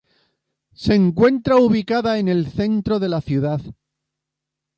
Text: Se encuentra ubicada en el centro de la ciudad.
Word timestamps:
Se 0.73 0.95
encuentra 0.95 1.57
ubicada 1.57 2.17
en 2.17 2.27
el 2.27 2.47
centro 2.47 2.97
de 2.99 3.07
la 3.07 3.21
ciudad. 3.21 3.61